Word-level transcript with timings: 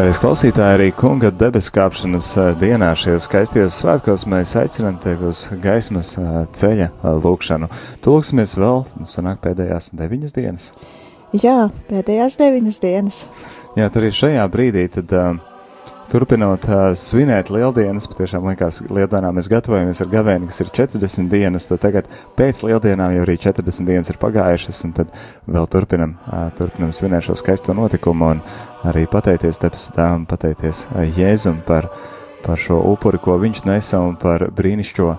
Darbie 0.00 0.16
klausītāji, 0.16 0.72
arī 0.78 0.84
kunga 0.96 1.28
debesu 1.28 1.74
kāpšanas 1.74 2.30
dienā 2.56 2.86
šajos 2.96 3.26
skaistajos 3.26 3.80
svētkos 3.82 4.22
mēs 4.32 4.54
aicinām 4.56 4.94
tevi 5.02 5.28
uz 5.28 5.42
gaismas 5.60 6.14
ceļa 6.56 6.86
lūkšanu. 7.20 7.68
Tūlksimies 8.06 8.56
vēl, 8.56 8.80
nu, 8.96 9.08
sanāk 9.10 9.42
pēdējās 9.44 9.90
deviņas 10.00 10.32
dienas. 10.38 10.70
Jā, 11.36 11.58
pēdējās 11.90 12.40
deviņas 12.40 12.80
dienas. 12.80 13.20
Jā, 13.76 13.90
tad 13.90 14.00
arī 14.00 14.14
šajā 14.22 14.48
brīdī 14.56 14.88
tad. 14.96 15.12
Uh, 15.12 15.49
Turpinot 16.10 16.64
uh, 16.66 16.88
svinēt 16.98 17.52
lieldienas, 17.54 18.08
patiešām 18.10 18.48
liekas, 18.48 18.80
lieldienām 18.90 19.36
mēs 19.38 19.46
gatavojamies 19.50 20.00
ar 20.02 20.08
gavēni, 20.10 20.48
kas 20.50 20.58
ir 20.64 20.72
40 20.74 21.28
dienas, 21.30 21.68
tad 21.70 21.78
tagad 21.84 22.08
pēc 22.34 22.64
lieldienām 22.66 23.14
jau 23.14 23.22
arī 23.22 23.36
40 23.38 23.86
dienas 23.86 24.10
ir 24.10 24.18
pagājušas, 24.18 24.80
un 24.88 24.96
tad 24.96 25.12
vēl 25.46 25.68
turpinam, 25.70 26.16
uh, 26.26 26.48
turpinam 26.58 26.90
svinēt 26.96 27.28
šo 27.28 27.38
skaisto 27.38 27.76
notikumu 27.78 28.32
un 28.34 28.42
arī 28.90 29.04
pateikties 29.12 29.62
tēvam, 29.62 30.26
pateikties 30.26 30.88
uh, 30.88 31.04
Jēzum 31.06 31.62
par, 31.68 31.86
par 32.42 32.58
šo 32.58 32.80
upuri, 32.90 33.22
ko 33.22 33.38
viņš 33.38 33.62
nesa 33.70 34.02
un 34.02 34.18
par 34.18 34.48
brīnišķo 34.50 35.12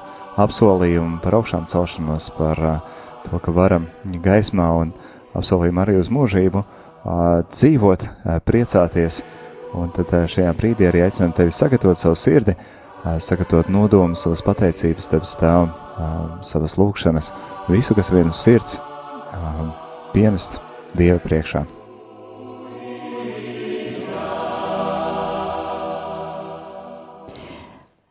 apsolījumu, 0.43 1.21
par 1.23 1.39
augšām 1.39 1.71
celšanos, 1.71 2.33
par 2.35 2.65
uh, 2.67 3.05
to, 3.29 3.39
ka 3.39 3.55
varam 3.55 3.87
gaismā 4.03 4.67
un 4.83 4.91
apsolījumu 5.39 5.85
arī 5.87 6.01
uz 6.03 6.11
mūžību 6.11 6.65
uh, 6.65 7.45
dzīvot, 7.47 8.09
uh, 8.11 8.41
priecāties. 8.43 9.23
Un 9.73 9.91
tad 9.95 10.11
eh, 10.11 10.27
šajā 10.27 10.51
brīdī 10.57 10.87
arī 10.89 11.05
aicinām 11.05 11.31
tevi 11.35 11.53
sagatavot 11.55 11.99
savu 11.99 12.17
sirdi, 12.19 12.55
eh, 12.57 13.19
sagatavot 13.23 13.69
nodomu, 13.71 14.17
savas 14.19 14.43
pateicības, 14.43 15.07
tevis 15.11 15.37
tēvam, 15.39 15.71
eh, 15.71 16.15
savas 16.47 16.75
lūgšanas, 16.79 17.31
visu, 17.71 17.95
kas 17.95 18.11
vien 18.11 18.31
uz 18.31 18.41
sirds, 18.41 18.79
pienest 20.11 20.59
Dieva 20.91 21.21
priekšā. 21.23 21.63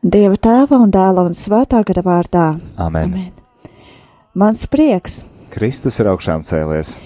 Dieva 0.00 0.38
tēva 0.40 0.78
un 0.80 0.88
dēla 0.90 1.26
un 1.28 1.36
svētā 1.36 1.82
gara 1.84 2.02
vārdā. 2.06 2.46
Amen. 2.80 3.12
Amen. 3.12 3.32
Mans 4.32 4.64
prieks. 4.64 5.26
Kristus 5.52 6.00
ir 6.00 6.08
augšām 6.08 6.40
cēlies. 6.40 6.96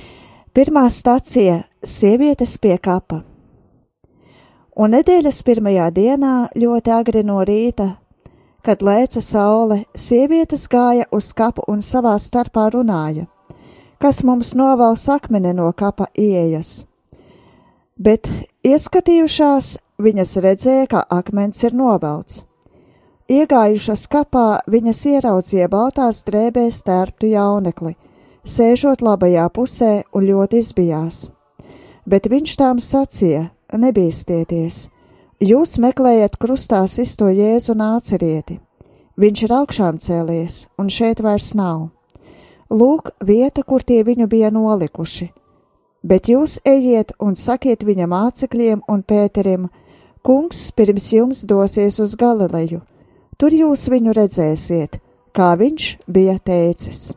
Pirmā 0.55 0.87
stacija- 0.95 1.65
sievietes 1.83 2.57
pie 2.57 2.79
kapa 2.79 3.25
un 4.77 4.95
nedēļas 4.95 5.43
pirmajā 5.47 5.91
dienā 5.95 6.35
ļoti 6.59 6.93
agri 6.95 7.23
no 7.27 7.41
rīta, 7.47 7.95
kad 8.65 8.83
lēca 8.83 9.21
saule, 9.23 9.85
sievietes 9.95 10.67
gāja 10.73 11.07
uz 11.13 11.33
kapu 11.37 11.65
un 11.69 11.83
savā 11.85 12.15
starpā 12.19 12.71
runāja, 12.75 13.27
kas 14.01 14.23
mums 14.25 14.55
novals 14.59 15.07
akmeni 15.09 15.55
no 15.55 15.71
kapa 15.77 16.09
ieejas. 16.19 16.87
Bet, 17.95 18.27
ieskatījušās, 18.67 19.77
viņas 20.03 20.37
redzēja, 20.43 20.87
ka 20.91 21.05
akmens 21.11 21.63
ir 21.63 21.77
novelts. 21.79 22.43
Iegājušas 23.31 24.09
kapā, 24.13 24.59
viņas 24.69 25.05
ieraudzīja 25.13 25.69
baltās 25.73 26.25
drēbēs 26.27 26.83
tērptu 26.85 27.31
jaunekli, 27.31 27.95
sēžot 28.45 29.01
labajā 29.01 29.47
pusē 29.55 29.93
un 30.13 30.27
ļoti 30.27 30.61
izbijās. 30.61 31.21
Bet 32.05 32.27
viņš 32.29 32.57
tām 32.61 32.83
sacīja: 32.85 33.47
nebīsties! 33.79 34.89
Jūs 35.43 35.79
meklējat 35.83 36.37
krustā 36.41 36.85
sisto 36.89 37.27
jēzu 37.29 37.75
nācerieti. 37.75 38.61
Viņš 39.21 39.43
ir 39.47 39.53
augšām 39.55 39.99
cēlies, 40.03 40.69
un 40.79 40.89
šeit 40.91 41.21
vairs 41.23 41.53
nav. 41.55 41.91
Lūk, 42.71 43.13
vieta, 43.23 43.63
kur 43.63 43.83
tie 43.83 44.03
viņu 44.07 44.27
bija 44.31 44.51
nolikuši. 44.55 45.29
Bet 46.03 46.29
jūs 46.29 46.59
ejiet 46.65 47.13
un 47.21 47.37
sakiet 47.37 47.85
viņa 47.85 48.09
mācekļiem 48.11 48.83
un 48.89 49.03
Pēterim, 49.03 49.69
kungs 50.25 50.71
pirms 50.73 51.13
jums 51.13 51.45
dosies 51.49 52.01
uz 52.01 52.17
Galileju, 52.17 52.81
tur 53.39 53.55
jūs 53.55 53.87
viņu 53.93 54.15
redzēsiet, 54.17 54.99
kā 55.33 55.55
viņš 55.61 55.91
bija 56.09 56.39
teicis. 56.39 57.15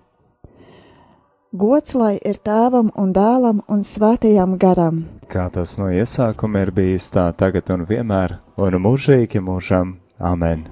Gods 1.57 1.95
lai 1.95 2.17
ir 2.21 2.37
tēvam 2.43 2.91
un 2.95 3.13
dēlam 3.15 3.63
un 3.71 3.83
svētajam 3.87 4.57
garam. 4.61 5.16
Kā 5.27 5.49
tas 5.51 5.73
no 5.75 5.89
iesākuma 5.91 6.61
ir 6.63 6.69
bijis 6.71 7.09
tā 7.11 7.25
tagad 7.35 7.67
un 7.75 7.83
vienmēr, 7.89 8.37
un 8.55 8.79
mūžīgi 8.79 9.43
mūžam. 9.43 9.97
Amen! 10.23 10.63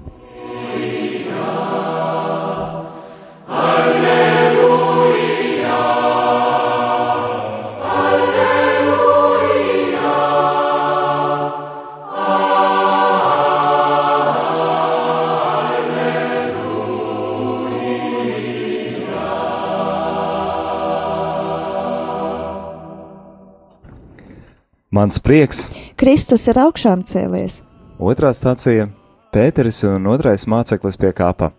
Mans 24.96 25.18
prieks. 25.20 25.66
Kristus 26.00 26.46
ir 26.48 26.56
augšām 26.56 27.02
cēlies. 27.04 27.58
Otrā 28.00 28.30
stācija- 28.32 28.86
Pēteris 29.34 29.82
un 29.84 30.06
otrais 30.08 30.46
māceklis 30.48 30.96
pie 30.96 31.10
kāpa. 31.12 31.50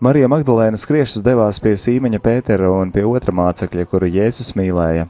Marija 0.00 0.26
Magdalēna 0.26 0.74
skriešus 0.74 1.22
devās 1.22 1.60
pie 1.62 1.76
sīmeņa 1.78 2.18
Pētera 2.18 2.72
un 2.80 2.90
pie 2.90 3.04
otra 3.06 3.30
mācekļa, 3.30 3.86
kuru 3.86 4.10
Jēzus 4.10 4.50
mīlēja. 4.58 5.06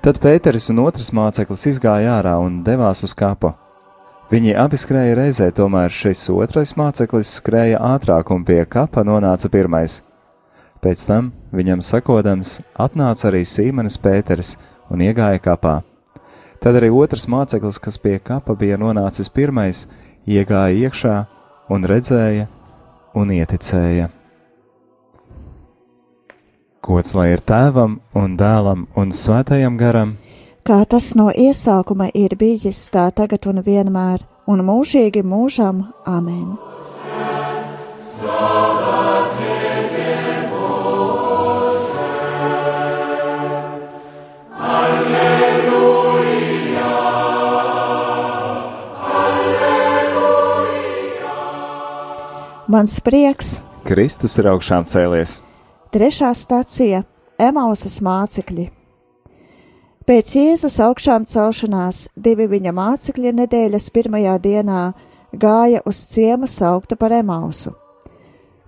Tad 0.00 0.20
Pēteris 0.20 0.70
un 0.70 0.78
otrs 0.78 1.10
māceklis 1.10 1.66
izgāja 1.72 2.22
ārā 2.22 2.38
un 2.38 2.62
devās 2.62 3.02
uz 3.02 3.14
kapu. 3.14 3.52
Viņi 4.30 4.54
abi 4.54 4.76
skrēja 4.76 5.16
reizē, 5.16 5.50
tomēr 5.50 5.90
šis 5.90 6.28
otrais 6.30 6.76
māceklis 6.76 7.34
skrēja 7.40 7.82
ātrāk 7.82 8.30
un 8.30 8.44
pie 8.44 8.64
kapa 8.64 9.02
nonāca 9.02 9.50
pirmais. 9.50 10.02
Pēc 10.80 11.06
tam, 11.06 11.32
viņam 11.50 11.82
sakodams, 11.82 12.60
atnāca 12.78 13.32
arī 13.32 13.42
Sīmenis 13.42 13.98
Pēteris 13.98 14.56
un 14.90 15.02
iegāja 15.04 15.40
kapā. 15.42 15.80
Tad 16.58 16.78
arī 16.78 16.90
otrs 16.90 17.28
māceklis, 17.30 17.78
kas 17.78 17.98
pie 18.02 18.18
kapa 18.18 18.56
bija 18.58 18.78
nonācis 18.80 19.30
pirmais, 19.30 19.86
iegāja 20.26 20.88
iekšā 20.88 21.16
un 21.70 21.86
redzēja 21.86 22.48
un 23.14 23.34
ieticēja. 23.34 24.08
Gods 26.82 27.14
lai 27.14 27.28
ir 27.34 27.42
tēvam 27.44 27.98
un 28.16 28.36
dēlam 28.40 28.86
un 28.96 29.12
svētajam 29.12 29.76
garam, 29.78 30.16
kā 30.64 30.80
tas 30.88 31.12
no 31.18 31.28
iesākuma 31.30 32.08
ir 32.14 32.36
bijis, 32.40 32.86
tā 32.92 33.08
tagad 33.12 33.46
un 33.50 33.62
vienmēr, 33.66 34.24
un 34.48 34.64
mūžīgi 34.64 35.24
mūžam 35.26 35.84
amen. 36.06 36.56
Slavat 38.08 38.67
Mans 52.68 52.98
prieks, 53.00 53.54
Kristus 53.80 54.34
ir 54.36 54.44
augšām 54.50 54.84
cēlies. 54.84 55.38
Trešā 55.88 56.28
stacija- 56.36 56.98
Emausas 57.48 57.94
mācekļi. 58.04 58.66
Pēc 60.04 60.32
Jēzus 60.36 60.76
augšām 60.84 61.24
celšanās 61.24 62.10
divi 62.12 62.44
viņa 62.44 62.74
mācekļi 62.76 63.32
nedēļas 63.38 63.86
pirmajā 63.90 64.34
dienā 64.44 64.82
gāja 65.32 65.80
uz 65.86 65.96
ciemu 66.12 66.44
sauktu 66.44 66.98
par 67.00 67.10
Emausu. 67.10 67.72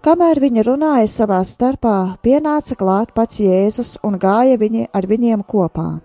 Kamēr 0.01 0.41
viņi 0.41 0.65
runāja 0.65 1.09
savā 1.09 1.45
starpā, 1.45 2.17
pienāca 2.23 2.77
klāt 2.81 3.13
pats 3.13 3.37
Jēzus 3.37 3.99
un 4.03 4.17
gāja 4.19 4.57
viņi 4.57 4.87
ar 4.95 5.03
viņiem 5.03 5.45
kopā. 5.45 6.01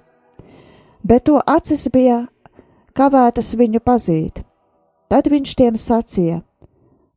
Bet 1.02 1.24
to 1.24 1.40
acis 1.48 1.88
bija 1.88 2.28
kavētas 2.94 3.56
viņu 3.56 3.80
pazīt. 3.80 4.44
Tad 5.08 5.32
viņš 5.32 5.56
tiem 5.56 5.76
sacīja: 5.80 6.42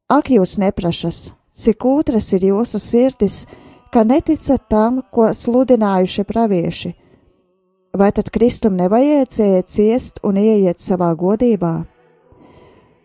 Ak, 0.08 0.30
jūs 0.32 0.54
neprašas, 0.56 1.34
cik 1.52 1.84
otras 1.84 2.30
ir 2.32 2.46
jūsu 2.48 2.78
sirdis, 2.80 3.42
ka 3.92 4.06
neticat 4.08 4.62
tam, 4.72 5.02
ko 5.12 5.26
sludinājuši 5.36 6.24
pravieši? 6.24 6.92
Vai 7.92 8.08
tad 8.16 8.30
Kristum 8.32 8.78
nevajadzēja 8.80 9.66
ciest 9.68 10.22
un 10.24 10.40
ieiet 10.40 10.80
savā 10.80 11.10
godībā? 11.12 11.72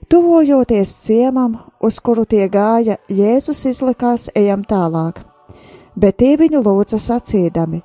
Tuvojoties 0.08 0.94
ciemam, 1.04 1.58
uz 1.84 2.00
kuru 2.00 2.24
tie 2.24 2.48
gāja, 2.48 2.96
Jēzus 3.12 3.66
izlikās 3.68 4.30
ejam 4.32 4.64
tālāk, 4.64 5.20
bet 6.00 6.22
tie 6.24 6.38
viņu 6.40 6.64
lūdza 6.64 7.02
sacīdami: 7.04 7.82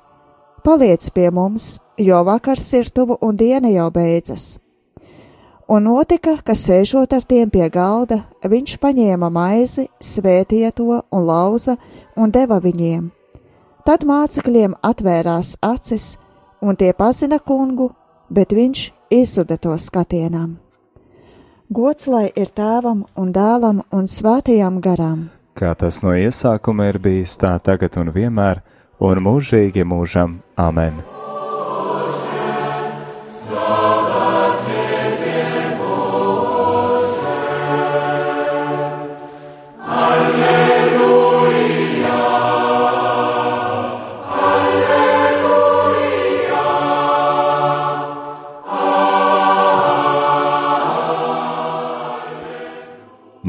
Paliec 0.63 1.11
pie 1.11 1.27
mums, 1.27 1.81
jo 1.99 2.23
vakars 2.23 2.71
ir 2.79 2.87
tuvu 2.95 3.19
un 3.19 3.35
diena 3.35 3.67
jau 3.75 3.91
beidzas. 3.91 4.59
Un 5.69 5.85
notika, 5.85 6.33
ka 6.41 6.55
sēžot 6.57 7.11
ar 7.13 7.25
tiem 7.29 7.49
pie 7.53 7.67
galda, 7.69 8.23
viņš 8.41 8.79
paņēma 8.81 9.27
maizi, 9.29 9.85
svētīja 10.01 10.71
to 10.73 10.97
un 10.97 11.27
lauza 11.27 11.75
un 12.17 12.33
deva 12.33 12.57
viņiem. 12.63 13.11
Tad 13.85 14.01
mācekļiem 14.09 14.73
atvērās 14.81 15.59
acis, 15.61 16.15
un 16.65 16.73
tie 16.73 16.89
pazina 16.97 17.37
kungu, 17.37 17.91
bet 18.33 18.53
viņš 18.57 18.87
izzuda 19.13 19.59
to 19.61 19.77
skatienam. 19.77 20.57
Gods 21.69 22.09
lai 22.09 22.31
ir 22.33 22.49
tēvam 22.49 23.05
un 23.13 23.29
dēlam 23.29 23.83
un 23.93 24.09
svētajam 24.09 24.81
garam, 24.81 25.27
kā 25.53 25.75
tas 25.77 26.01
no 26.01 26.15
iesākuma 26.17 26.89
ir 26.89 26.97
bijis, 27.03 27.37
tā 27.37 27.53
tagad 27.61 28.01
un 28.01 28.09
vienmēr, 28.15 28.63
un 28.97 29.21
mūžīgi 29.21 29.85
mūžam. 29.85 30.39
Amen! 30.57 31.18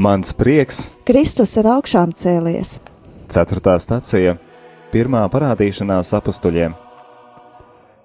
Mans 0.01 0.31
prieks, 0.33 0.87
Kristus 1.05 1.51
ir 1.61 1.67
augšām 1.69 2.09
cēlies. 2.17 2.79
4. 3.29 3.73
stācija, 3.83 4.31
pirmā 4.89 5.19
parādīšanās 5.29 6.09
apstuļiem. 6.17 6.73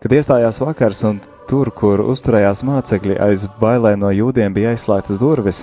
Kad 0.04 0.14
iestājās 0.18 0.60
vakars 0.60 1.00
un 1.08 1.22
tur, 1.48 1.70
kur 1.72 2.02
uzturējās 2.04 2.60
mācekļi, 2.68 3.16
aiz 3.28 3.46
bailēm 3.62 4.04
no 4.04 4.12
jūdiem 4.12 4.52
bija 4.52 4.74
aizslēgtas 4.74 5.22
durvis, 5.24 5.62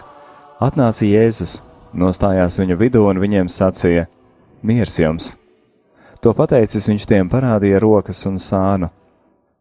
atnāca 0.57 1.05
Jēzus, 1.05 1.59
nostājās 1.93 2.57
viņu 2.63 2.79
vidū 2.81 3.05
un 3.11 3.21
viņiem 3.21 3.53
sacīja: 3.53 4.09
Miers 4.65 4.97
jums! 5.03 5.35
To 6.25 6.33
pateicis 6.33 6.89
viņš 6.89 7.09
tiem 7.13 7.29
parādīja 7.29 7.85
rokas 7.85 8.25
un 8.25 8.41
sānu. 8.41 8.89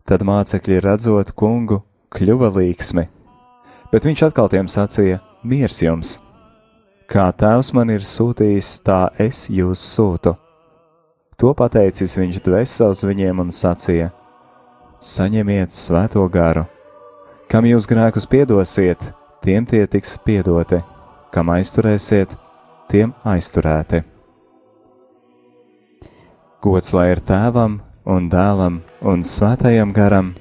Tad 0.09 0.25
mācekļi 0.25 0.81
redzot 0.89 1.37
kungu, 1.37 1.83
kļuva 2.17 2.55
līksmi, 2.57 3.09
bet 3.93 4.09
viņš 4.09 4.29
atkal 4.33 4.49
tiem 4.49 4.73
sacīja: 4.73 5.21
Miers 5.45 5.85
jums! 5.85 6.23
Kā 7.11 7.31
tēvs 7.35 7.73
man 7.75 7.91
ir 7.91 8.05
sūtījis, 8.07 8.69
tā 8.87 9.09
es 9.21 9.47
jūs 9.51 9.83
sūtu. 9.95 10.35
To 11.41 11.51
pateicis 11.59 12.15
viņš 12.19 12.39
dvēseles 12.47 13.03
viņiem 13.03 13.41
un 13.43 13.51
sacīja: 13.51 14.13
Saņemiet 15.03 15.75
svēto 15.75 16.23
garu. 16.31 16.67
Kam 17.51 17.67
jūs 17.67 17.89
grēkus 17.91 18.29
piedosiet, 18.31 19.03
tiem 19.43 19.67
tie 19.67 19.83
tiks 19.91 20.15
piedoti, 20.25 20.79
kam 21.35 21.51
aizturēsiet, 21.53 22.31
tiem 22.89 23.13
aizturēti. 23.27 24.05
Gods 26.63 26.95
lai 26.95 27.09
ir 27.11 27.21
tēvam 27.27 27.81
un 28.07 28.31
dēlam 28.31 28.79
un 29.03 29.27
svētajam 29.27 29.91
garam, 29.93 30.33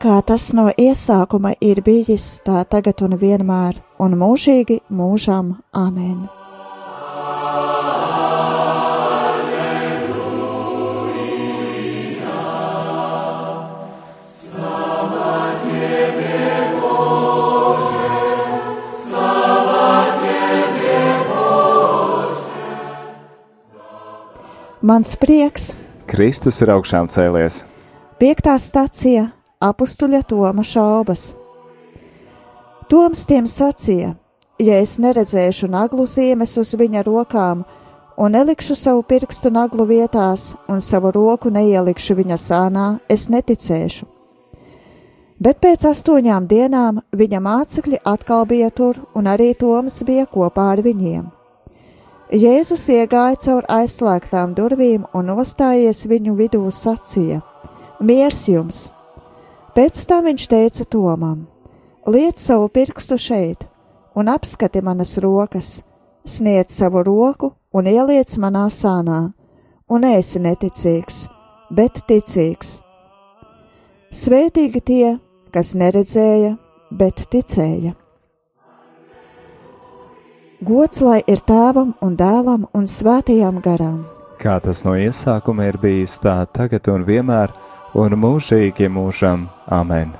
kā 0.00 0.22
tas 0.24 0.50
no 0.56 0.70
iesākuma 0.72 1.52
ir 1.60 1.82
bijis, 1.84 2.40
tā 2.46 2.64
tagad 2.64 3.04
un 3.04 3.18
vienmēr, 3.20 3.76
un 4.00 4.16
mūžīgi 4.20 4.80
mūžam 4.88 5.56
amen. 5.76 6.28
Mans 24.90 25.12
prieks, 25.20 25.74
Kristus 26.10 26.56
ir 26.64 26.72
augšām 26.72 27.06
cēlies. 27.12 27.60
piektā 28.18 28.56
stacija 28.58 29.28
apstuļa 29.62 30.24
Toma 30.26 30.64
šaubas. 30.66 31.39
Toms 32.90 33.20
tiem 33.22 33.44
sacīja: 33.46 34.16
Ja 34.58 34.80
es 34.82 34.96
neredzēšu 34.98 35.68
naglu 35.70 36.08
zīmes 36.10 36.56
uz 36.58 36.72
viņa 36.74 37.04
rokām, 37.06 37.60
un 38.18 38.32
nelikšu 38.34 38.74
savu 38.74 39.04
pirkstu 39.06 39.52
naglu 39.54 39.86
vietās, 39.86 40.56
un 40.66 40.82
savu 40.82 41.12
roku 41.14 41.52
neielikšu 41.54 42.16
viņa 42.18 42.38
sānā, 42.42 42.86
es 43.08 43.28
neticēšu. 43.30 44.08
Bet 45.38 45.60
pēc 45.62 45.86
astoņām 45.92 46.48
dienām 46.50 46.98
viņa 47.14 47.40
mācekļi 47.46 48.02
atkal 48.04 48.42
bija 48.50 48.72
tur, 48.74 48.98
un 49.14 49.30
arī 49.30 49.52
Toms 49.54 50.02
bija 50.02 50.26
kopā 50.26 50.66
ar 50.72 50.82
viņiem. 50.82 51.30
Jēzus 52.42 52.88
iegāja 52.90 53.38
caur 53.46 53.70
aizslēgtām 53.70 54.58
durvīm 54.58 55.06
un 55.14 55.30
nostājies 55.30 56.08
viņu 56.10 56.34
vidū 56.42 56.66
sacīja: 56.74 57.38
Miers 58.02 58.42
jums! 58.50 58.82
Pēc 59.78 60.04
tam 60.10 60.26
viņš 60.26 60.50
teica 60.50 60.90
Tomam: 60.90 61.46
Liec 62.06 62.38
savu 62.40 62.68
pirkstu 62.68 63.18
šeit, 63.18 63.66
un 64.14 64.28
apskati 64.28 64.82
manas 64.82 65.18
rokas, 65.18 65.82
sniedz 66.24 66.72
savu 66.72 67.02
roku 67.02 67.52
un 67.72 67.86
ieliec 67.86 68.36
manā 68.40 68.66
sānā, 68.72 69.32
un 69.88 70.04
esi 70.04 70.40
neticīgs, 70.40 71.26
bet 71.70 72.04
ticīgs. 72.08 72.78
Svētīgi 74.10 74.80
tie, 74.80 75.16
kas 75.54 75.74
neredzēja, 75.76 76.56
bet 76.90 77.26
ticēja. 77.30 77.92
Gods 80.60 81.00
lai 81.00 81.20
ir 81.26 81.44
tēvam 81.46 81.94
un 82.02 82.16
dēlam 82.16 82.66
un 82.74 82.88
svētajam 82.90 83.60
garam, 83.64 84.00
Kā 84.40 84.54
tas 84.64 84.86
no 84.86 84.94
iesākuma 84.96 85.66
ir 85.68 85.76
bijis, 85.82 86.14
tā 86.24 86.38
tagad 86.48 86.88
un 86.88 87.04
vienmēr, 87.04 87.52
un 87.92 88.16
mūžīgi 88.22 88.88
mūžam. 88.88 89.50
Amen! 89.68 90.19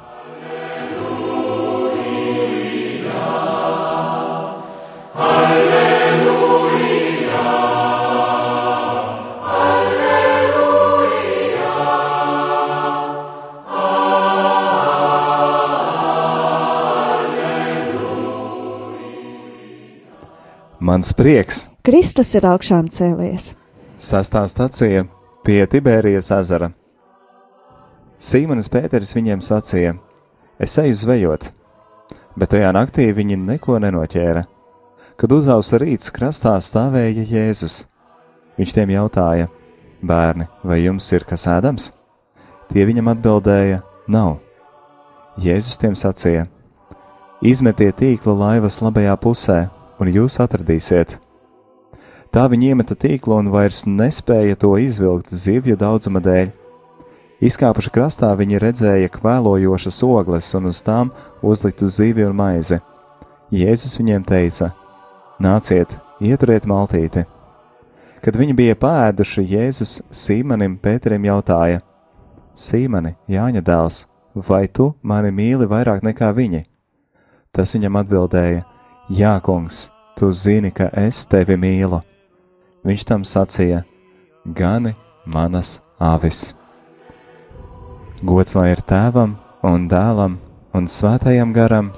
Mans 20.90 21.12
prieks, 21.14 21.68
Kristus 21.86 22.32
ir 22.34 22.42
augšām 22.50 22.88
cēlies. 22.90 23.52
Sastā 24.02 24.40
stacija 24.50 25.04
pie 25.46 25.60
Tibērijas 25.70 26.32
ezera. 26.34 26.72
Sīmanis 28.18 28.66
Pēteris 28.72 29.14
viņiem 29.14 29.38
sacīja: 29.38 29.94
Es 30.58 30.74
eju 30.82 30.98
zvejot, 30.98 31.46
bet 32.34 32.50
tajā 32.56 32.74
naktī 32.74 33.06
viņi 33.14 33.38
neko 33.38 33.78
nenoķēra. 33.86 34.44
Kad 35.14 35.38
uzausa 35.38 35.78
rīts, 35.78 36.10
krastā 36.10 36.58
stāvēja 36.58 37.22
Jēzus. 37.36 37.84
Viņš 38.58 38.74
tiem 38.74 38.90
jautāja: 38.98 39.46
Bērni, 40.02 40.50
vai 40.66 40.82
jums 40.82 41.06
ir 41.14 41.22
kas 41.22 41.46
ēdams? 41.46 41.92
Tie 42.74 42.82
viņam 42.82 43.14
atbildēja: 43.14 43.84
Nav. 44.10 44.40
Jēzus 45.38 45.78
tiem 45.78 45.94
sacīja: 45.94 46.48
Izmetiet 47.46 48.02
tīklu 48.02 48.40
laivas 48.42 48.82
labajā 48.82 49.14
pusē, 49.22 49.68
un 50.00 50.10
jūs 50.10 50.40
atradīsiet. 50.42 51.18
Tā 52.30 52.46
viņi 52.50 52.72
iemeta 52.72 52.94
tīklu 52.94 53.40
un 53.40 53.50
vairs 53.50 53.84
nespēja 53.90 54.56
to 54.58 54.76
izvilkt 54.78 55.32
zivju 55.34 55.76
daudzuma 55.76 56.22
dēļ. 56.22 56.52
Izkāpuši 57.40 57.90
krastā, 57.94 58.30
viņi 58.36 58.60
redzēja 58.60 59.10
kvēlojošas 59.14 60.02
ogles 60.04 60.50
un 60.54 60.68
uz 60.70 60.82
tām 60.84 61.10
uzliktu 61.42 61.88
zivju 61.88 62.28
un 62.30 62.36
maizi. 62.36 62.78
Jēzus 63.50 63.96
viņiem 63.98 64.26
teica: 64.28 64.70
Nāciet, 65.40 65.96
ieturiet 66.20 66.68
maltīti! 66.70 67.24
Kad 68.20 68.36
viņi 68.36 68.54
bija 68.54 68.76
pāēduši, 68.76 69.46
Jēzus 69.48 69.94
Sīmanim 70.12 70.76
Pēterim 70.78 71.24
jautāja: 71.24 71.80
Sīmani, 72.54 73.16
Jāņa 73.26 73.64
dēls, 73.64 74.04
vai 74.36 74.66
tu 74.68 74.92
mani 75.02 75.32
mīli 75.32 75.66
vairāk 75.66 76.04
nekā 76.04 76.28
viņi? 76.36 76.66
Tas 77.56 77.72
viņam 77.74 77.96
atbildēja: 78.04 78.66
Jā, 79.10 79.40
kungs, 79.42 79.88
tu 80.14 80.30
zini, 80.32 80.70
ka 80.70 80.86
es 80.94 81.24
tevi 81.26 81.56
mīlu. 81.58 81.98
Viņš 82.86 83.06
tam 83.08 83.24
sacīja: 83.26 83.82
Gani 84.44 84.94
manas 85.26 85.80
avis. 85.98 86.52
Gods 88.22 88.54
lai 88.54 88.70
ir 88.74 88.84
tēvam 88.86 89.34
un 89.66 89.88
dēlam 89.90 90.38
un 90.76 90.86
svētajam 90.86 91.52
garam, 91.56 91.90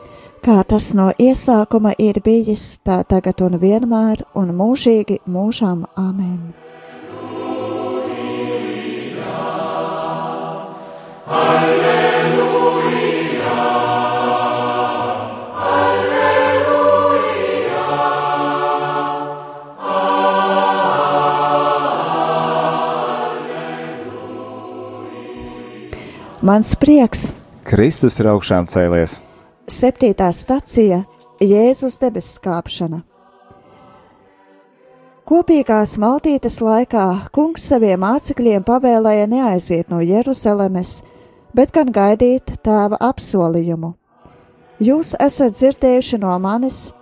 Kā 0.42 0.57
tas 0.66 0.88
no 0.99 1.04
iesākuma 1.23 1.92
ir 2.02 2.16
bijis, 2.19 2.81
tā 2.83 2.97
tagad 3.07 3.45
un 3.47 3.61
vienmēr, 3.62 4.25
un 4.35 4.50
mūžīgi 4.59 5.21
mūžam 5.31 5.85
amen. 5.95 6.62
Mans 26.42 26.72
prieks, 26.75 27.28
Kristus 27.62 28.16
ir 28.18 28.26
augšām 28.26 28.64
cēlies. 28.66 29.20
Septītā 29.70 30.26
stacija- 30.34 31.04
Jēzus 31.52 32.00
debesu 32.02 32.40
kāpšana. 32.42 32.96
Kopīgās 35.22 35.92
maltītes 36.02 36.58
laikā 36.58 37.30
kungs 37.30 37.62
saviem 37.62 38.02
mācekļiem 38.02 38.64
pavēlēja 38.66 39.28
neaiziet 39.30 39.88
no 39.88 40.00
Jeruzalemes, 40.02 41.04
bet 41.54 41.70
gan 41.70 41.92
gaidīt 41.94 42.58
tēva 42.66 42.99
apsolījumu. 42.99 43.94
Jūs 44.80 45.14
esat 45.20 45.52
dzirdējuši 45.52 46.18
no 46.18 46.38
manis, 46.40 46.92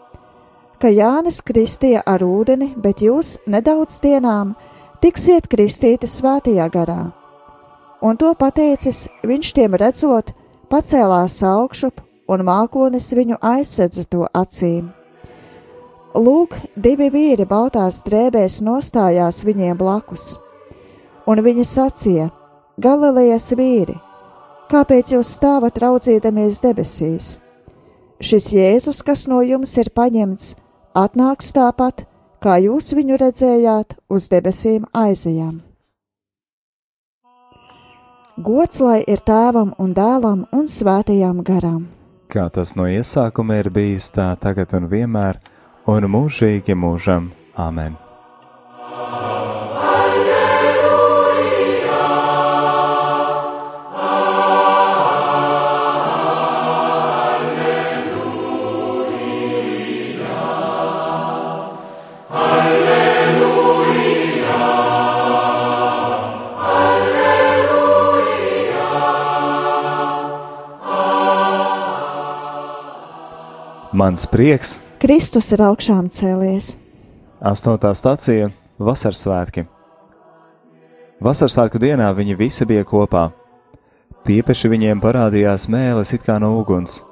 ka 0.79 0.89
Jānis 0.89 1.41
kristīja 1.41 2.03
ar 2.07 2.21
ūdeni, 2.21 2.75
bet 2.77 3.01
jūs 3.01 3.39
nedaudz 3.47 4.03
dienām 4.05 4.55
tiksiet 5.01 5.49
kristīti 5.49 6.05
svētajā 6.05 6.69
garā. 6.69 7.20
Un 8.01 8.17
to 8.17 8.31
pateicis, 8.33 9.09
viņš 9.29 9.51
tiem 9.57 9.77
redzot, 9.77 10.33
pacēlās 10.73 11.43
augšup, 11.45 12.01
un 12.33 12.45
mākonis 12.47 13.11
viņu 13.17 13.37
aizsedza 13.45 14.07
to 14.09 14.25
acīm. 14.33 14.89
Lūk, 16.17 16.57
divi 16.75 17.11
vīri 17.13 17.47
baltās 17.47 18.01
drēbēs 18.07 18.61
nostājās 18.67 19.45
viņiem 19.47 19.77
blakus, 19.79 20.41
un 21.29 21.43
viņi 21.45 21.67
sacīja: 21.69 22.31
Galilejas 22.81 23.53
vīri, 23.55 23.95
kāpēc 24.73 25.15
jūs 25.15 25.37
stāvat 25.37 25.79
raudzīdamies 25.79 26.65
debesīs? 26.65 27.39
Šis 28.21 28.51
Jēzus, 28.57 29.05
kas 29.07 29.29
no 29.29 29.41
jums 29.45 29.77
ir 29.81 29.93
paņemts, 29.95 30.55
atnāks 30.99 31.55
tāpat, 31.57 32.05
kā 32.43 32.59
jūs 32.65 32.93
viņu 32.97 33.21
redzējāt, 33.21 33.97
uz 34.11 34.29
debesīm 34.33 34.89
aizejām. 34.93 35.70
Gods 38.41 38.79
lai 38.81 39.01
ir 39.05 39.21
tēvam 39.21 39.75
un 39.83 39.91
dēlam 39.93 40.47
un 40.57 40.69
svētajām 40.71 41.43
garām. 41.45 41.83
Kā 42.33 42.47
tas 42.49 42.73
no 42.79 42.87
iesākuma 42.89 43.59
ir 43.61 43.69
bijis, 43.75 44.09
tā 44.17 44.31
tagad 44.41 44.73
un 44.79 44.89
vienmēr 44.89 45.43
un 45.91 46.09
mūžīgi 46.09 46.79
mūžam. 46.79 47.35
Āmen! 47.61 47.99
Mans 74.01 74.23
prieks 74.25 74.79
Kristus 74.97 75.51
ir 75.53 75.61
augšām 75.61 76.07
cēlies. 76.09 76.71
Astotā 77.45 77.91
stācija- 77.93 78.47
Vasaras 78.89 79.27
svētki. 79.27 79.67
Vasaras 81.21 81.53
svētku 81.53 81.77
dienā 81.83 82.07
viņi 82.17 82.37
visi 82.39 82.65
bija 82.65 82.85
kopā. 82.89 83.27
Piepeši 84.25 84.71
viņiem 84.73 85.03
parādījās 85.03 85.69
mēlis 85.69 86.15
it 86.15 86.25
kā 86.25 86.39
no 86.41 86.55
uguns, 86.61 87.03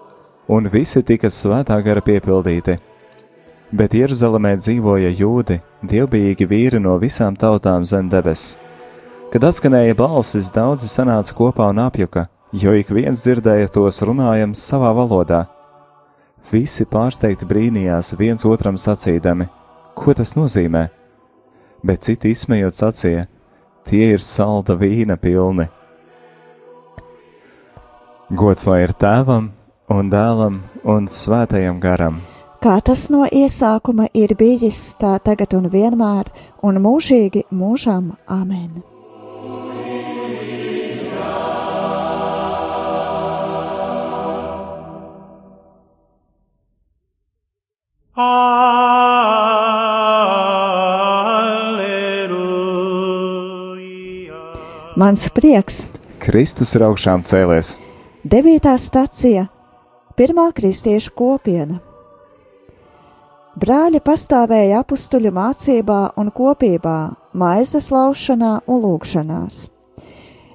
un 0.48 0.70
visi 0.72 1.02
tika 1.02 1.28
svētā 1.28 1.76
gara 1.84 2.00
piepildīti. 2.00 2.78
Bet 3.72 3.92
Jeruzalemē 3.92 4.56
dzīvoja 4.56 5.12
jūdi, 5.12 5.60
dievbijīgi 5.84 6.48
vīri 6.48 6.80
no 6.80 6.96
visām 6.98 7.36
tautām 7.36 7.84
zem 7.84 8.08
debes. 8.08 8.56
Kad 9.30 9.42
atskanēja 9.42 9.94
balsis, 9.94 10.50
daudzi 10.50 10.88
sanāca 10.88 11.34
kopā 11.34 11.68
un 11.68 11.84
apjuka, 11.84 12.28
jo 12.52 12.72
ik 12.72 12.88
viens 12.88 13.20
dzirdēja 13.26 13.68
tos 13.68 14.00
runājams 14.00 14.56
savā 14.56 14.96
valodā. 14.96 15.57
Visi 16.48 16.86
pārsteigti 16.88 17.44
brīnījās 17.44 18.14
viens 18.16 18.46
otram 18.48 18.78
sacīdami, 18.80 19.44
ko 19.92 20.14
tas 20.16 20.32
nozīmē, 20.32 20.86
bet 21.84 22.06
citi 22.06 22.32
izsmejot 22.32 22.78
sacīja, 22.78 23.26
tie 23.84 24.14
ir 24.14 24.24
salda 24.24 24.78
vīna 24.80 25.18
pilni. 25.20 25.68
Gods 28.32 28.64
lai 28.68 28.80
ir 28.86 28.96
tēvam 28.96 29.52
un 29.92 30.08
dēlam 30.12 30.62
un 30.88 31.08
svētajam 31.12 31.80
garam. 31.84 32.22
Kā 32.64 32.80
tas 32.80 33.10
no 33.12 33.26
iesākuma 33.28 34.08
ir 34.16 34.32
bijis, 34.40 34.80
tā 34.98 35.18
tagad 35.20 35.52
un 35.54 35.68
vienmēr, 35.72 36.32
un 36.64 36.80
mūžīgi 36.82 37.44
mūžam 37.52 38.14
amen. 38.24 38.87
Mans 54.98 55.28
prieks, 55.30 55.84
Kristus 56.18 56.74
ir 56.74 56.82
augšām 56.82 57.22
cēlies. 57.22 57.76
devītā 58.26 58.72
stacija, 58.74 59.44
pirmā 60.18 60.48
kristiešu 60.50 61.12
kopiena. 61.14 61.78
Brāļi 63.54 64.00
pastāvēja 64.02 64.80
apstuļu 64.82 65.30
mācībā 65.30 66.00
un 66.18 66.32
kopībā, 66.34 66.98
maizes 67.38 67.92
laušanā 67.94 68.66
un 68.66 68.82
lūgšanās. 68.82 69.70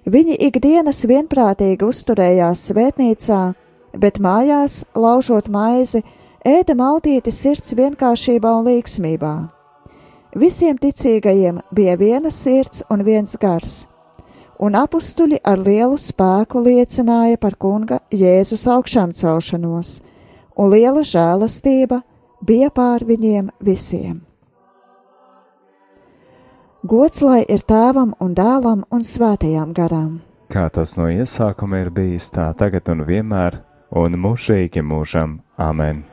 Viņi 0.04 0.36
ikdienas 0.50 1.06
vienprātīgi 1.08 1.88
uzturējās 1.88 2.66
svētnīcā, 2.74 3.54
bet 3.96 4.20
mājās, 4.20 4.84
laužot 4.96 5.48
maizi, 5.48 6.04
ēda 6.44 6.76
maltīti 6.76 7.32
sirds 7.32 7.74
vienkāršībā 7.78 8.52
un 8.60 8.68
līksmībā. 8.68 9.34
Visiem 10.36 10.78
ticīgajiem 10.82 11.60
bija 11.72 11.96
viena 11.98 12.32
sirds 12.34 12.84
un 12.92 13.04
viens 13.06 13.36
gars, 13.40 13.84
un 14.60 14.76
apstuļi 14.76 15.40
ar 15.46 15.62
lielu 15.62 15.98
spēku 16.00 16.64
liecināja 16.66 17.38
par 17.38 17.56
kunga 17.56 18.02
Jēzus 18.12 18.66
augšām 18.68 19.14
celšanos, 19.14 20.02
un 20.58 20.74
liela 20.74 21.04
žēlastība 21.06 22.02
bija 22.42 22.70
pār 22.74 23.06
viņiem 23.08 23.52
visiem. 23.62 24.22
Gods 26.84 27.22
lai 27.24 27.44
ir 27.48 27.62
tēvam 27.64 28.12
un 28.20 28.34
dēlam 28.36 28.84
un 28.92 29.06
svētajām 29.08 29.72
garām. 29.72 30.18
Kā 30.52 30.68
tas 30.70 30.98
no 31.00 31.08
iesākuma 31.08 31.80
ir 31.86 31.94
bijis, 31.94 32.28
tā 32.34 32.52
tagad 32.60 32.92
un 32.92 33.06
vienmēr, 33.08 33.62
un 33.96 34.20
mūžīgi 34.20 34.84
mūžam. 34.84 35.40
Amen! 35.56 36.04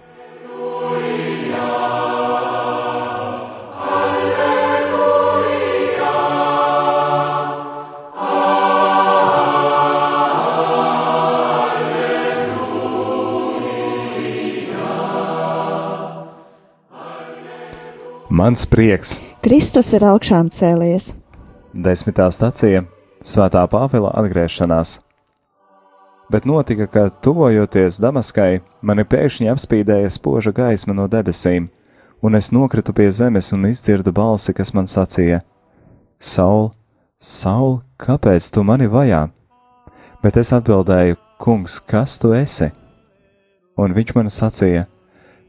Mans 18.51 18.65
prieks! 18.67 19.13
Kristus 19.47 19.93
ir 19.95 20.03
augšām 20.03 20.49
cēlies. 20.51 21.13
Desmitā 21.71 22.25
stacija- 22.35 22.81
Svētā 23.31 23.63
Pāvila 23.71 24.11
atgriešanās. 24.19 24.97
Bet 26.35 26.49
notika, 26.51 26.89
ka, 26.91 27.05
tuvojoties 27.23 28.01
Damaskai, 28.03 28.61
mani 28.83 29.05
pēkšņi 29.05 29.53
apspīdēja 29.55 30.11
spoža 30.11 30.51
gaisma 30.51 30.99
no 30.99 31.07
debesīm, 31.07 31.69
un 32.23 32.35
es 32.35 32.51
nokritu 32.51 32.93
pie 32.93 33.07
zemes 33.13 33.53
un 33.53 33.71
izdzirdu 33.71 34.11
balsi, 34.11 34.53
kas 34.53 34.75
man 34.75 34.91
sacīja: 34.91 35.43
Saul, 36.19 36.73
Saul, 37.21 37.83
kāpēc 37.99 38.51
tu 38.51 38.65
mani 38.65 38.89
vajā? 38.89 39.31
Bet 40.25 40.37
es 40.37 40.51
atbildēju: 40.51 41.17
Kungs, 41.39 41.79
kas 41.87 42.19
tu 42.19 42.35
esi? 42.35 42.73
Un 43.79 43.95
viņš 43.95 44.15
man 44.17 44.27
sacīja: 44.27 44.87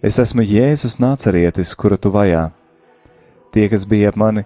Es 0.03 0.19
esmu 0.19 0.45
Jēzus 0.45 1.01
Nācerietis, 1.01 1.73
kuru 1.75 1.97
tu 1.97 2.11
vajā. 2.11 2.51
Tie, 3.51 3.67
kas 3.69 3.83
bija 3.85 4.09
ap 4.09 4.15
mani, 4.15 4.45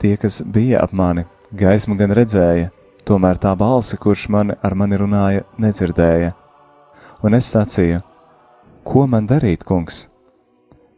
tie, 0.00 0.16
kas 0.16 0.40
bija 0.42 0.80
ap 0.80 0.92
mani, 0.96 1.26
gaismu 1.52 1.98
gan 2.00 2.14
redzēja, 2.16 2.70
tomēr 3.04 3.36
tā 3.42 3.52
balsi, 3.60 3.98
kurš 4.00 4.28
mani 4.32 4.56
ar 4.64 4.74
mani 4.74 4.96
runāja, 5.00 5.44
nedzirdēja. 5.60 6.32
Un 7.20 7.36
es 7.36 7.50
sacīju: 7.52 8.00
Ko 8.88 9.04
man 9.06 9.28
darīt, 9.28 9.66
kungs? 9.68 10.06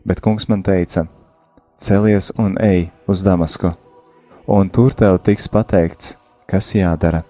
Bet 0.06 0.22
kungs 0.22 0.46
man 0.48 0.62
teica: 0.62 1.08
Celies 1.82 2.30
un 2.38 2.54
ej 2.62 2.92
uz 3.10 3.24
Damasku, 3.26 3.72
un 4.46 4.70
tur 4.70 4.94
tev 4.94 5.18
tiks 5.26 5.50
pateikts, 5.50 6.14
kas 6.46 6.70
jādara. 6.76 7.24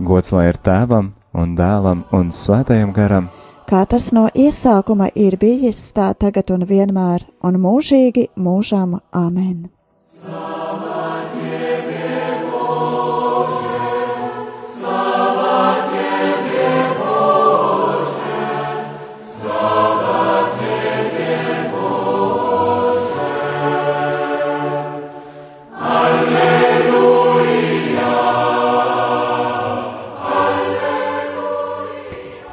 Gods 0.00 0.32
lai 0.32 0.48
ir 0.48 0.56
tēvam 0.64 1.12
un 1.36 1.52
dēlam 1.58 2.06
un 2.16 2.32
svētajam 2.32 2.96
garam, 2.96 3.28
kā 3.68 3.84
tas 3.88 4.10
no 4.16 4.26
iesākuma 4.34 5.10
ir 5.14 5.38
bijis, 5.40 5.80
tā 5.96 6.12
tagad 6.18 6.50
un 6.54 6.66
vienmēr, 6.68 7.24
un 7.44 7.60
mūžīgi 7.60 8.28
mūžam 8.36 8.98
amen. 9.12 9.70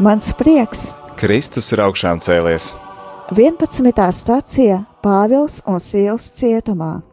Mans 0.01 0.31
prieks! 0.33 1.00
Kristus 1.21 1.67
ir 1.69 1.83
augšām 1.83 2.17
cēlies! 2.17 2.71
11. 3.29 3.93
stācija 4.17 4.79
Pāvils 5.05 5.59
un 5.69 5.77
Sīls 5.77 6.31
cietumā. 6.33 7.03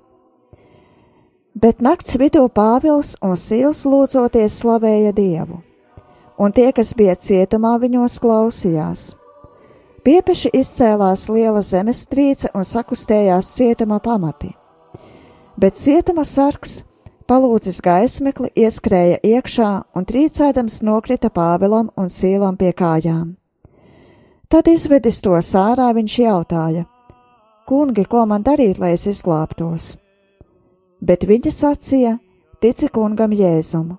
Bet 1.53 1.83
nakts 1.85 2.17
vidū 2.17 2.47
Pāvils 2.49 3.19
un 3.21 3.35
Sīls 3.37 3.83
lūdzoties 3.85 4.55
slavēja 4.62 5.12
Dievu, 5.12 5.59
un 6.41 6.55
tie, 6.57 6.71
kas 6.73 6.95
bija 6.97 7.19
cietumā, 7.21 7.75
viņos 7.83 8.17
klausījās. 8.25 9.03
Piepeši 10.09 10.55
izcēlās 10.57 11.27
liela 11.29 11.61
zemestrīce 11.61 12.49
un 12.57 12.65
sakustējās 12.65 13.50
cietuma 13.59 13.99
pamati, 14.00 14.55
bet 15.61 15.77
cietuma 15.77 16.25
sargs, 16.25 16.79
palūdzis 17.29 17.83
gaismekli, 17.85 18.55
ieskrēja 18.57 19.21
iekšā 19.21 19.75
un 19.93 20.09
trīcēdams 20.09 20.81
nokrita 20.88 21.29
Pāvilam 21.29 21.93
un 21.93 22.09
Sīlam 22.09 22.57
pie 22.57 22.73
kājām. 22.73 23.38
Tad 24.49 24.69
izvedis 24.73 25.21
to 25.21 25.37
sārā, 25.45 25.90
viņš 25.93 26.14
jautāja: 26.23 26.87
Kungi, 27.69 28.05
ko 28.09 28.25
man 28.26 28.45
darīt, 28.45 28.78
lai 28.81 28.95
es 28.97 29.05
izglābtos? 29.11 29.99
Bet 31.05 31.26
viņa 31.28 31.52
sacīja: 31.52 32.14
Tici 32.59 32.88
kungam 32.88 33.35
Jēzum, 33.37 33.93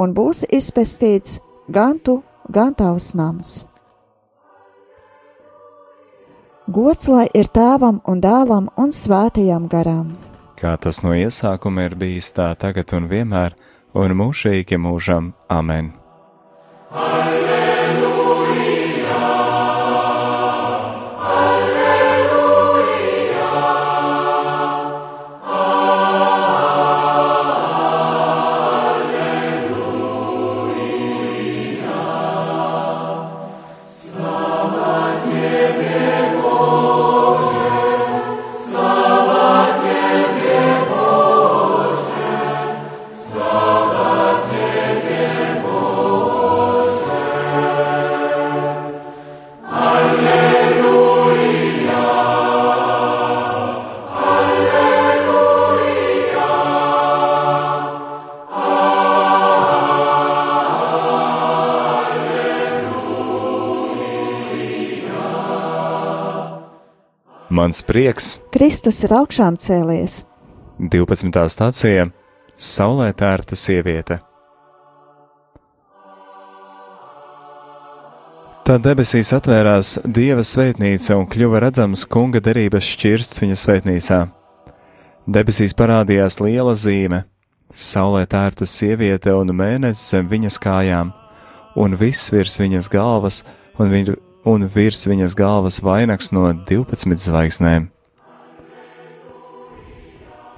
un 0.00 0.14
būs 0.16 0.46
izpestīts 0.48 1.38
gan 1.68 2.00
tu, 2.00 2.22
gan 2.48 2.72
tavs 2.74 3.12
nams. 3.14 3.50
Gods 6.70 7.08
lai 7.10 7.26
ir 7.34 7.50
tēvam 7.52 8.00
un 8.08 8.24
dēlam 8.24 8.70
un 8.78 8.92
svētajam 8.94 9.68
garam. 9.68 10.16
Kā 10.56 10.76
tas 10.80 11.02
no 11.04 11.12
iesākuma 11.12 11.88
ir 11.88 11.96
bijis 11.98 12.32
tā 12.36 12.50
tagad 12.56 12.96
un 12.96 13.08
vienmēr, 13.10 13.56
un 13.92 14.16
mūžīgi 14.16 14.80
mūžam 14.80 15.32
amen. 15.50 15.92
Alleluja! 16.90 17.59
Mans 67.60 67.82
prieks, 67.84 68.38
Kristus 68.54 69.02
ir 69.04 69.12
augšām 69.12 69.58
cēlies. 69.60 70.22
12. 70.80 71.42
stācija 71.52 72.06
Saulē 72.56 73.10
tērta 73.12 73.52
sieviete. 73.52 74.16
Tad 78.64 78.86
debesīs 78.86 79.34
atvērās 79.36 79.90
dieva 80.08 80.40
svētnīca 80.40 81.18
un 81.20 81.28
kļuva 81.28 81.60
redzams 81.66 82.06
kunga 82.08 82.40
derības 82.40 82.88
šķirsts 82.94 83.44
viņa 83.44 83.60
svētnīcā. 83.66 84.22
Debesīs 85.28 85.76
parādījās 85.76 86.40
liela 86.40 86.72
zīme- 86.72 87.26
saulē 87.90 88.24
tērta 88.24 88.64
sieviete 88.64 89.36
un 89.36 89.52
mēnesis 89.52 90.16
zem 90.16 90.32
viņas 90.32 90.56
kājām, 90.64 91.12
un 91.76 92.00
viss 92.00 92.32
virs 92.32 92.56
viņas 92.56 92.88
galvas, 92.88 93.44
un 93.76 93.92
viņu 93.92 94.16
un 94.44 94.66
virs 94.68 95.06
viņas 95.08 95.36
galvas 95.38 95.80
vainags 95.84 96.32
no 96.32 96.48
12 96.52 97.20
zvaigznēm. 97.26 97.88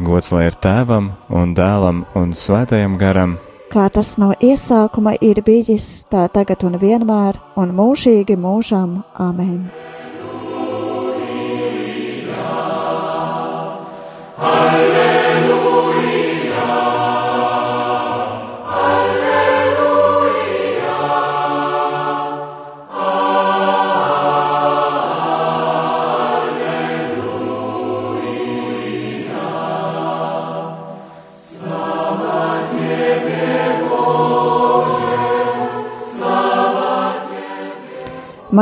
Gods 0.02 0.32
lai 0.34 0.48
ir 0.48 0.58
tēvam 0.58 1.12
un 1.30 1.54
dēlam 1.54 2.04
un 2.18 2.32
svētajam 2.34 2.96
garam, 2.98 3.36
kā 3.72 3.86
tas 3.92 4.16
no 4.20 4.32
iesākuma 4.42 5.14
ir 5.24 5.40
bijis, 5.46 6.04
tā 6.12 6.26
tagad 6.32 6.66
un 6.68 6.76
vienmēr, 6.82 7.38
un 7.56 7.72
mūžīgi 7.78 8.36
mūžam 8.36 9.00
Āmen. 9.16 9.81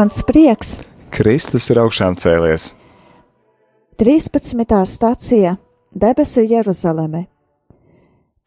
Mans 0.00 0.22
prieks! 0.24 0.78
Kristus 1.12 1.66
ir 1.68 1.76
augšām 1.82 2.14
cēlies. 2.16 2.70
13. 4.00 4.62
stācija 4.88 5.50
Debesu 5.92 6.40
Jeruzaleme. 6.40 7.26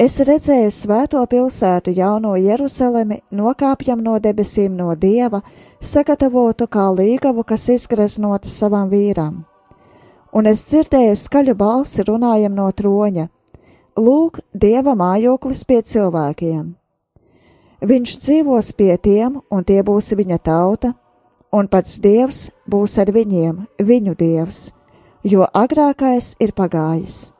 Es 0.01 0.15
redzēju 0.25 0.71
svēto 0.73 1.21
pilsētu 1.29 1.93
jauno 1.93 2.31
Jeruzalemi, 2.41 3.19
nokāpjam 3.29 4.01
no 4.01 4.15
debesīm 4.23 4.73
no 4.79 4.95
dieva, 4.97 5.43
sagatavotu 5.77 6.65
kā 6.73 6.87
līgavu, 6.89 7.45
kas 7.45 7.67
izgreznota 7.75 8.49
savam 8.49 8.89
vīram. 8.89 9.43
Un 10.33 10.49
es 10.49 10.65
dzirdēju 10.71 11.21
skaļu 11.27 11.57
balsi 11.61 12.07
runājam 12.09 12.57
no 12.57 12.71
troņa: 12.71 13.27
Lūk, 14.01 14.41
dieva 14.57 14.97
mājoklis 14.97 15.63
pie 15.69 15.83
cilvēkiem! 15.93 16.65
Viņš 17.85 18.17
dzīvos 18.25 18.73
pie 18.73 18.97
tiem, 18.97 19.37
un 19.53 19.61
tie 19.61 19.81
būs 19.85 20.15
viņa 20.17 20.41
tauta, 20.49 20.95
un 21.53 21.69
pats 21.69 21.99
Dievs 22.01 22.49
būs 22.69 22.97
ar 23.01 23.13
viņiem, 23.13 23.63
viņu 23.77 24.17
Dievs, 24.17 24.73
jo 25.23 25.45
agrākais 25.53 26.33
ir 26.41 26.53
pagājis. 26.57 27.31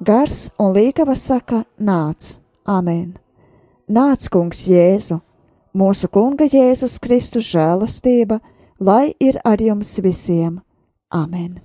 Gars 0.00 0.50
un 0.60 0.74
līgava 0.76 1.16
saka: 1.16 1.64
Nāc, 1.80 2.36
Āmen! 2.66 3.16
Nāc, 3.88 4.28
Kungs, 4.30 4.66
Jēzu! 4.68 5.20
Mūsu 5.76 6.08
Kunga 6.08 6.46
Jēzus 6.48 6.96
Kristus 7.04 7.50
žēlastība, 7.52 8.38
lai 8.80 9.12
ir 9.20 9.40
ar 9.44 9.60
jums 9.60 9.98
visiem! 10.00 10.60
Āmen! 11.12 11.60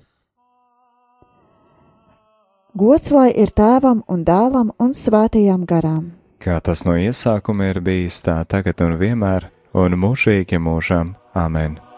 Gods 2.76 3.12
lai 3.12 3.30
ir 3.36 3.52
tēvam 3.52 4.00
un 4.08 4.24
dēlam 4.24 4.72
un 4.80 4.92
svētajam 4.96 5.64
garam! 5.68 6.12
Kā 6.42 6.58
tas 6.64 6.84
no 6.88 6.96
iesākuma 6.98 7.68
ir 7.70 7.80
bijis, 7.84 8.20
tā 8.24 8.40
tagad 8.48 8.80
un 8.84 8.96
vienmēr, 9.00 9.50
un 9.76 9.96
mūžīgi 10.00 10.60
mūžam! 10.60 11.12
Amen. 11.34 11.91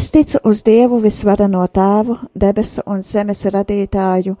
Es 0.00 0.10
ticu 0.10 0.38
uz 0.48 0.62
Dievu 0.64 0.96
visvarano 1.04 1.60
tēvu, 1.68 2.14
debesu 2.32 2.80
un 2.88 3.02
zemes 3.04 3.42
radītāju, 3.52 4.32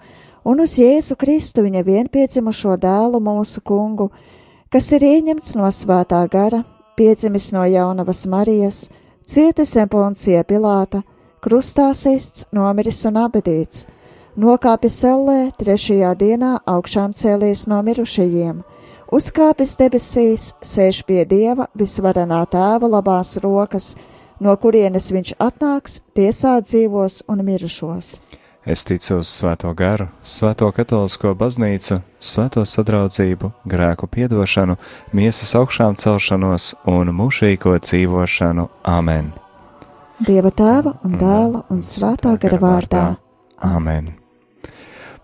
un 0.48 0.60
uz 0.64 0.78
Jēzu 0.80 1.18
Kristu 1.20 1.60
viņa 1.66 1.82
vienpiedzimušo 1.84 2.78
dēlu 2.80 3.18
mūsu 3.20 3.60
kungu, 3.60 4.06
kas 4.72 4.86
ir 4.96 5.04
ieņemts 5.04 5.58
no 5.60 5.68
svētā 5.68 6.22
gara, 6.32 6.62
piedzimis 6.96 7.50
no 7.52 7.66
jaunavas 7.68 8.22
Marijas, 8.32 8.78
cietis 9.28 9.74
zem 9.76 9.90
poncija 9.92 10.46
Pilāta, 10.48 11.02
krustā 11.44 11.90
sists, 11.92 12.46
nomiris 12.56 13.02
un 13.10 13.18
abedīts, 13.20 13.82
nokāpis 14.40 14.96
ellē, 15.10 15.50
trešajā 15.60 16.14
dienā 16.22 16.54
augšām 16.76 17.12
cēlies 17.12 17.66
no 17.68 17.82
mirušajiem, 17.84 18.64
uzkāpis 19.12 19.76
debesīs, 19.82 20.54
sēž 20.64 21.02
pie 21.04 21.26
Dieva 21.28 21.68
visvarenā 21.76 22.46
tēva 22.48 22.88
labās 22.96 23.36
rokas, 23.44 23.90
no 24.40 24.56
kurienes 24.56 25.10
viņš 25.12 25.36
atnāks 25.38 26.00
tiesāt 26.16 26.68
dzīvos 26.68 27.22
un 27.30 27.44
mirušos. 27.46 28.18
Es 28.68 28.84
ticu 28.84 29.22
uz 29.22 29.28
Svēto 29.32 29.70
garu, 29.72 30.10
Svēto 30.20 30.68
katolisko 30.76 31.32
baznīcu, 31.38 32.02
Svēto 32.20 32.64
sadraudzību, 32.68 33.52
grēku 33.64 34.08
piedošanu, 34.12 34.76
miesas 35.16 35.54
augšām 35.56 35.96
celšanos 35.96 36.74
un 36.84 37.12
mūžīgo 37.16 37.78
dzīvošanu. 37.80 38.68
Amen! 38.84 39.32
Dieva 40.20 40.52
tēva 40.52 40.98
un 41.08 41.16
dēla 41.16 41.64
un 41.72 41.80
svētā 41.80 42.34
gara 42.40 42.60
vārdā. 42.60 43.04
Amen! 43.64 44.12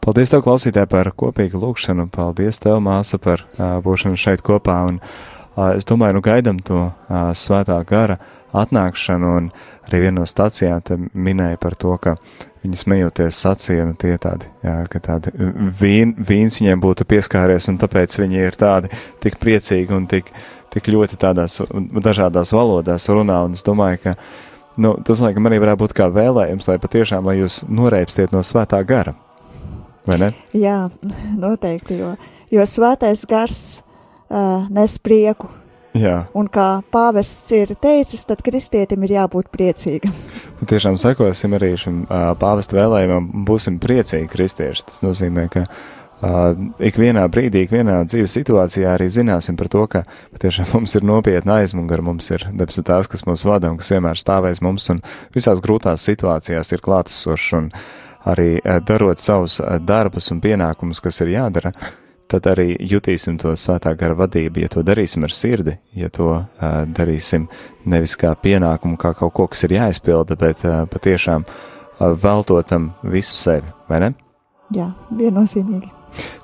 Paldies, 0.00 0.30
tev, 0.30 0.40
klausītāji, 0.46 0.88
par 0.88 1.10
kopīgu 1.18 1.60
lūgšanu. 1.60 2.06
Paldies, 2.14 2.60
tev, 2.62 2.78
māsa, 2.80 3.18
par 3.20 3.42
uh, 3.42 3.76
būšanu 3.84 4.16
šeit 4.16 4.40
kopā. 4.46 4.78
Un, 4.88 5.00
uh, 5.02 5.35
es 5.76 5.88
domāju, 5.88 6.18
nu 6.18 6.24
gaidam 6.24 6.58
to 6.64 6.88
svētā 7.36 7.78
gara 7.88 8.18
atnākšanu, 8.56 9.30
un 9.38 9.48
arī 9.88 10.06
viena 10.06 10.20
no 10.20 10.26
stācijām 10.28 11.08
minēja 11.12 11.58
par 11.60 11.76
to, 11.78 11.94
ka 12.00 12.16
viņi 12.64 12.80
smejoties 12.80 13.38
sacīja, 13.44 13.86
nu 13.88 13.96
tie 13.98 14.16
tādi, 14.20 14.48
jā, 14.64 14.78
ka 14.90 15.00
tādi 15.02 15.32
vīn, 15.80 16.16
vīns 16.18 16.60
viņiem 16.60 16.82
būtu 16.82 17.06
pieskāries, 17.08 17.68
un 17.70 17.78
tāpēc 17.82 18.16
viņi 18.18 18.42
ir 18.42 18.58
tādi 18.58 18.90
tik 19.22 19.38
priecīgi 19.42 19.94
un 19.94 20.08
tik, 20.10 20.32
tik 20.74 20.90
ļoti 20.92 21.18
tādās 21.22 21.60
dažādās 22.08 22.52
valodās 22.56 23.08
runā, 23.12 23.42
un 23.46 23.54
es 23.56 23.64
domāju, 23.66 24.02
ka, 24.02 24.16
nu, 24.82 24.96
tas, 25.06 25.22
laikam, 25.24 25.46
arī 25.50 25.60
varētu 25.62 25.84
būt 25.84 25.96
kā 25.96 26.10
vēlējums, 26.14 26.68
lai 26.70 26.80
patiešām, 26.82 27.28
lai 27.28 27.38
jūs 27.42 27.62
noreipstiet 27.68 28.34
no 28.34 28.42
svētā 28.46 28.82
gara, 28.88 29.14
vai 30.08 30.20
ne? 30.22 30.32
Jā, 30.56 30.86
noteikti, 31.38 32.00
jo, 32.02 32.14
jo 32.54 32.66
svētais 32.66 33.26
gars 33.30 33.62
uh, 34.30 34.66
nes 34.72 34.98
prieku 35.02 35.48
Jā. 35.96 36.16
Un 36.36 36.48
kā 36.52 36.80
pāvests 36.92 37.52
ir 37.56 37.72
teicis, 37.80 38.24
tad 38.28 38.42
kristietim 38.44 39.04
ir 39.06 39.16
jābūt 39.16 39.48
priecīgam. 39.52 40.14
Tiešām 40.70 40.98
sekosim 41.00 41.56
arī 41.56 41.74
šim 41.80 42.02
uh, 42.04 42.32
pāvesta 42.40 42.78
vēlējumam, 42.78 43.30
būsim 43.48 43.78
priecīgi 43.82 44.28
kristieši. 44.32 44.86
Tas 44.90 45.02
nozīmē, 45.04 45.46
ka 45.52 45.64
uh, 45.66 46.52
ikvienā 46.90 47.24
brīdī, 47.32 47.64
ikvienā 47.66 48.02
dzīves 48.10 48.36
situācijā 48.40 48.92
arī 48.96 49.08
zināsim 49.12 49.58
par 49.58 49.70
to, 49.72 49.84
ka 49.92 50.04
patiešām 50.36 50.74
mums 50.74 50.96
ir 50.98 51.06
nopietna 51.08 51.60
aizmugara, 51.62 52.04
mums 52.04 52.28
ir 52.34 52.48
debesu 52.52 52.84
tās, 52.86 53.08
kas 53.10 53.24
mūs 53.28 53.46
vada 53.48 53.72
un 53.72 53.80
kas 53.80 53.94
vienmēr 53.94 54.20
stāvēs 54.20 54.64
mums 54.64 54.90
un 54.92 55.04
visās 55.36 55.62
grūtās 55.64 56.04
situācijās 56.10 56.74
ir 56.76 56.84
klātesošs 56.84 57.52
un 57.60 57.70
arī 58.26 58.56
uh, 58.58 58.82
darot 58.84 59.22
savus 59.22 59.62
uh, 59.62 59.78
darbus 59.80 60.28
un 60.34 60.44
pienākumus, 60.44 61.00
kas 61.04 61.24
ir 61.24 61.38
jādara. 61.38 61.72
Tad 62.26 62.46
arī 62.50 62.72
jutīsim 62.82 63.36
to 63.38 63.52
svētā 63.54 63.92
gara 63.98 64.16
vadību, 64.18 64.64
ja 64.64 64.70
to 64.72 64.82
darīsim 64.86 65.22
ar 65.22 65.34
sirdi, 65.34 65.76
ja 65.94 66.10
to 66.10 66.30
uh, 66.34 66.46
darīsim 66.90 67.46
nevis 67.86 68.16
kā 68.18 68.32
pienākumu, 68.34 68.98
kā 68.98 69.12
kaut 69.14 69.34
ko, 69.36 69.46
kas 69.52 69.62
ir 69.68 69.76
jāizpilda, 69.76 70.38
bet 70.40 70.64
uh, 70.66 70.80
patiešām 70.90 71.46
uh, 71.46 72.08
veltotam 72.18 72.90
visu 73.06 73.38
sevi, 73.38 73.70
vai 73.86 74.02
ne? 74.02 74.10
Jā, 74.74 74.90
viennozīmīgi. 75.14 75.92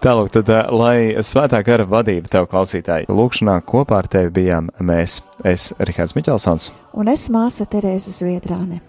Tālāk, 0.02 0.30
tad, 0.34 0.50
lai 0.74 1.22
svētā 1.24 1.62
gara 1.66 1.86
vadība 1.88 2.30
tev 2.30 2.46
klausītāji, 2.52 3.08
lūkšanā 3.10 3.58
kopā 3.66 4.02
ar 4.02 4.10
tevi 4.10 4.30
bijām 4.38 4.70
mēs, 4.78 5.20
es, 5.46 5.70
Rihards 5.82 6.14
Miķelsons. 6.18 6.70
Un 6.94 7.10
es 7.10 7.26
māsa 7.32 7.66
Terēza 7.66 8.14
Zviedrāne. 8.14 8.82